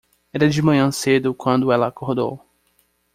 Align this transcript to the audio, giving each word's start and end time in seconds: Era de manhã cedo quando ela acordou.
Era 0.33 0.47
de 0.49 0.63
manhã 0.63 0.89
cedo 0.91 1.31
quando 1.31 1.71
ela 1.71 1.85
acordou. 1.85 2.43